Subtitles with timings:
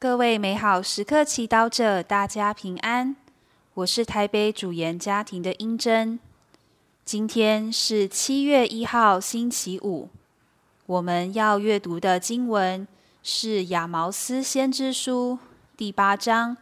[0.00, 3.16] 各位美好时刻祈祷者，大家平安。
[3.74, 6.20] 我是台北主研家庭的英珍。
[7.04, 10.08] 今天是七月一号，星期五。
[10.86, 12.86] 我们要阅读的经文
[13.24, 15.36] 是《亚毛斯先知书》
[15.76, 16.56] 第八章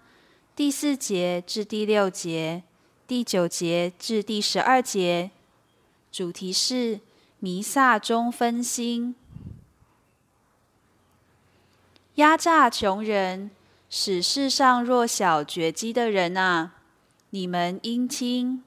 [0.54, 2.62] 第四节至第六节，
[3.06, 5.30] 第九节至第十二节。
[6.10, 7.00] 主题是
[7.40, 9.14] 弥撒中分心。
[12.16, 13.50] 压榨穷人，
[13.90, 16.72] 使世上弱小绝迹的人啊！
[17.28, 18.64] 你们应听。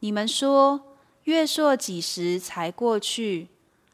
[0.00, 0.80] 你们说，
[1.24, 3.46] 月朔几时才过去，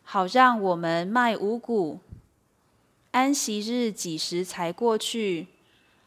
[0.02, 1.98] 好让我们卖五谷；
[3.10, 5.48] 安息日几时才过去，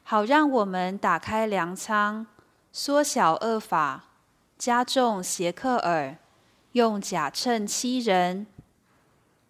[0.01, 2.25] 好让我们打开粮仓，
[2.71, 4.05] 缩小恶法，
[4.57, 6.17] 加重邪客耳，
[6.71, 8.47] 用假秤欺人，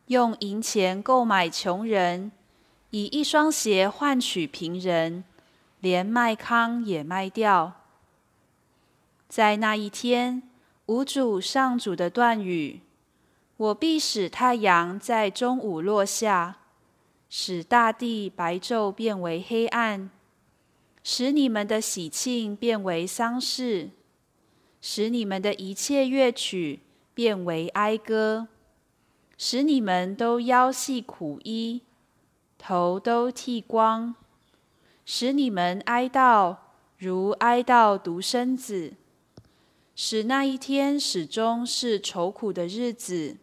[0.07, 2.33] 用银钱购买穷人。
[2.91, 5.23] 以一双鞋换取平人，
[5.79, 7.73] 连麦糠也卖掉。
[9.27, 10.41] 在那一天，
[10.87, 12.81] 无主上主的断语：
[13.57, 16.57] 我必使太阳在中午落下，
[17.29, 20.09] 使大地白昼变为黑暗，
[21.03, 23.91] 使你们的喜庆变为丧事，
[24.81, 26.79] 使你们的一切乐曲
[27.13, 28.47] 变为哀歌，
[29.37, 31.83] 使你们都腰系苦衣。
[32.59, 34.13] 头都剃光，
[35.05, 36.57] 使你们哀悼
[36.97, 38.93] 如哀悼独生子，
[39.95, 43.37] 使那一天始终是愁苦的日子。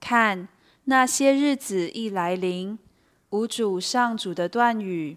[0.00, 0.48] 看
[0.84, 2.78] 那些日子一来临，
[3.30, 5.16] 无主上主的断语：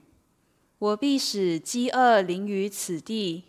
[0.77, 3.45] 我必使饥饿临于此地，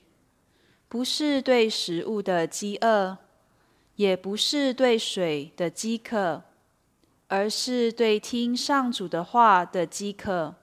[0.89, 3.19] 不是对食物的饥饿，
[3.97, 6.45] 也不是对水的饥渴。
[7.35, 10.55] 而是对听上主的话的饥渴，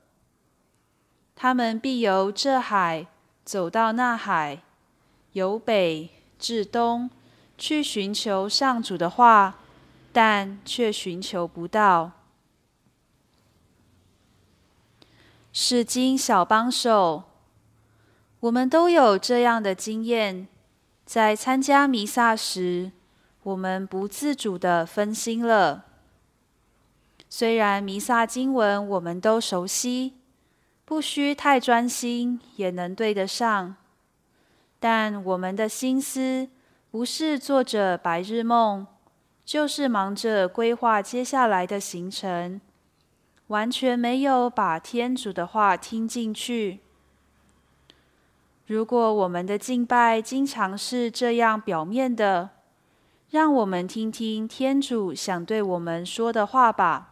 [1.35, 3.07] 他们必由这海
[3.43, 4.63] 走到那海，
[5.33, 6.09] 由北
[6.39, 7.09] 至东，
[7.57, 9.55] 去寻求上主的话，
[10.13, 12.11] 但却寻求不到。
[15.51, 17.23] 是经小帮手，
[18.39, 20.47] 我们都有这样的经验：
[21.03, 22.93] 在参加弥撒时，
[23.43, 25.90] 我们不自主的分心了。
[27.33, 30.15] 虽然弥撒经文我们都熟悉，
[30.83, 33.77] 不需太专心也能对得上，
[34.81, 36.49] 但我们的心思
[36.91, 38.85] 不是做着白日梦，
[39.45, 42.59] 就是忙着规划接下来的行程，
[43.47, 46.81] 完全没有把天主的话听进去。
[48.67, 52.49] 如果我们的敬拜经常是这样表面的，
[53.29, 57.07] 让我们听听天主想对我们说的话吧。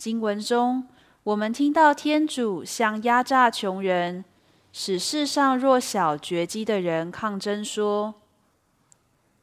[0.00, 0.88] 经文中，
[1.24, 4.24] 我们听到天主向压榨穷人、
[4.72, 8.14] 使世上弱小绝迹的人抗争说：“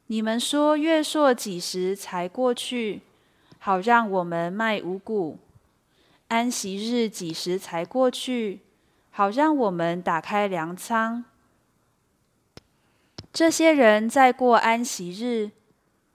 [0.08, 3.02] 你们说月朔几时才过去，
[3.60, 5.36] 好让我们卖五谷；
[6.26, 8.62] 安息日几时才过去，
[9.12, 11.24] 好让我们打开粮仓。”
[13.32, 15.52] 这些人在过安息日，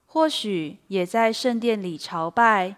[0.04, 2.76] 或许也在圣殿里朝拜。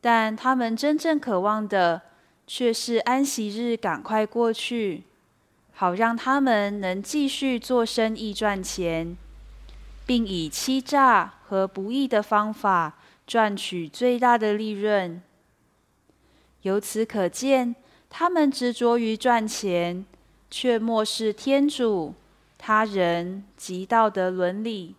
[0.00, 2.00] 但他们真正渴望的，
[2.46, 5.04] 却是安息日赶快过去，
[5.72, 9.16] 好让他们能继续做生意赚钱，
[10.06, 15.20] 并以欺诈和不义的方法赚取最大的利润。
[16.62, 17.76] 由此可见，
[18.08, 20.04] 他们执着于赚钱，
[20.50, 22.14] 却漠视天主、
[22.56, 24.94] 他人及道德伦理。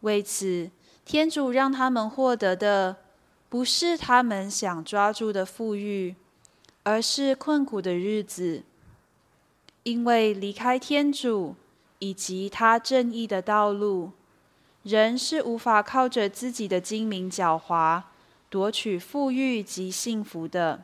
[0.00, 0.70] 为此，
[1.04, 2.96] 天主让他们获得的。
[3.48, 6.16] 不是他们想抓住的富裕，
[6.82, 8.62] 而是困苦的日子。
[9.84, 11.54] 因为离开天主
[12.00, 14.10] 以及他正义的道路，
[14.82, 18.02] 人是无法靠着自己的精明狡猾
[18.50, 20.82] 夺取富裕及幸福的。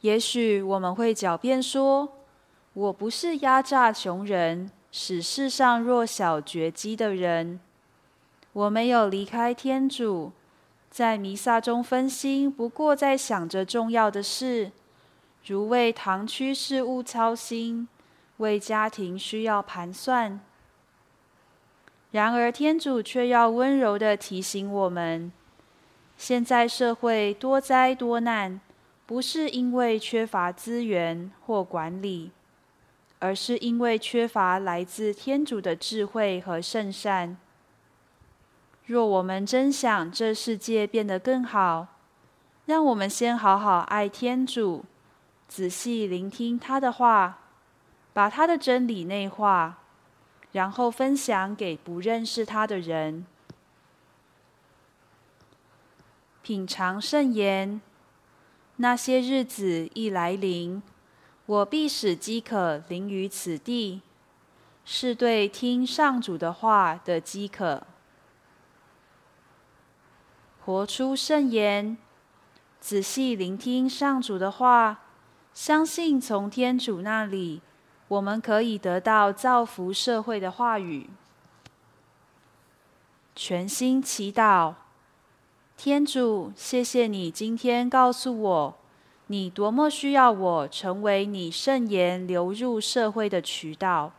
[0.00, 2.08] 也许我们会狡辩说
[2.74, 7.60] ：“我不是压榨穷人、使世上弱小绝迹的人，
[8.52, 10.32] 我没有离开天主。”
[10.98, 14.72] 在弥撒中分心，不过在想着重要的事，
[15.46, 17.86] 如为堂区事务操心，
[18.38, 20.40] 为家庭需要盘算。
[22.10, 25.30] 然而，天主却要温柔的提醒我们：
[26.16, 28.60] 现在社会多灾多难，
[29.06, 32.32] 不是因为缺乏资源或管理，
[33.20, 37.36] 而是因为缺乏来自天主的智慧和圣善。
[38.88, 41.88] 若我们真想这世界变得更好，
[42.64, 44.82] 让我们先好好爱天主，
[45.46, 47.38] 仔细聆听他的话，
[48.14, 49.76] 把他的真理内化，
[50.52, 53.26] 然后分享给不认识他的人。
[56.40, 57.82] 品尝圣言，
[58.76, 60.82] 那些日子一来临，
[61.44, 64.00] 我必使饥渴临于此地，
[64.86, 67.82] 是对听上主的话的饥渴。
[70.68, 71.96] 活出圣言，
[72.78, 75.00] 仔细聆听上主的话，
[75.54, 77.62] 相信从天主那里，
[78.08, 81.08] 我们可以得到造福社会的话语。
[83.34, 84.74] 全心祈祷，
[85.78, 88.76] 天主，谢谢你今天告诉我，
[89.28, 94.12] 你多么需要我成为你圣言流入社会的渠道。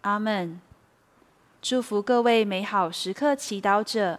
[0.00, 0.60] 阿门。
[1.62, 4.18] 祝福各位美好时刻祈祷者。